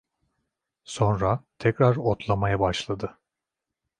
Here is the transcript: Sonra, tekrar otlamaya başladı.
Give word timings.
Sonra, 0.83 1.43
tekrar 1.59 1.95
otlamaya 1.95 2.59
başladı. 2.59 3.17